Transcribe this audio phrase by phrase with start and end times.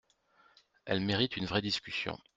[0.85, 2.17] Elle mérite une vraie discussion.